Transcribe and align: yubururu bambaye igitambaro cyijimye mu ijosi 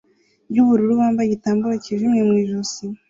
yubururu 0.53 0.93
bambaye 1.01 1.27
igitambaro 1.27 1.75
cyijimye 1.83 2.21
mu 2.27 2.35
ijosi 2.43 2.83